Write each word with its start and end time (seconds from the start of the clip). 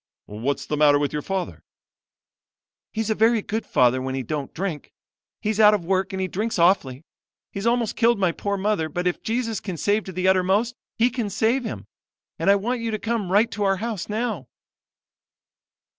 "'What's 0.25 0.65
the 0.65 0.77
matter 0.77 0.97
with 0.97 1.13
your 1.13 1.21
father?' 1.21 1.61
"'He's 2.91 3.11
a 3.11 3.13
very 3.13 3.43
good 3.43 3.67
father 3.67 4.01
when 4.01 4.15
he 4.15 4.23
don't 4.23 4.51
drink. 4.51 4.91
He's 5.43 5.59
out 5.59 5.75
of 5.75 5.85
work 5.85 6.11
and 6.11 6.19
he 6.19 6.27
drinks 6.27 6.57
awfully. 6.57 7.03
He's 7.51 7.67
almost 7.67 7.95
killed 7.95 8.17
my 8.17 8.31
poor 8.31 8.57
mother; 8.57 8.89
but 8.89 9.05
if 9.05 9.21
Jesus 9.21 9.59
can 9.59 9.77
save 9.77 10.03
to 10.05 10.11
the 10.11 10.27
uttermost, 10.27 10.73
He 10.97 11.11
can 11.11 11.29
save 11.29 11.65
him. 11.65 11.85
And 12.39 12.49
I 12.49 12.55
want 12.55 12.81
you 12.81 12.89
to 12.89 12.97
come 12.97 13.31
right 13.31 13.51
to 13.51 13.61
our 13.63 13.77
house 13.77 14.09
now.' 14.09 14.47